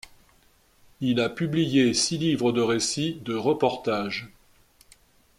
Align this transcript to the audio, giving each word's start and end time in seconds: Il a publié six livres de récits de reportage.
Il 0.99 1.19
a 1.19 1.29
publié 1.29 1.93
six 1.93 2.17
livres 2.17 2.51
de 2.51 2.61
récits 2.63 3.21
de 3.23 3.35
reportage. 3.35 4.31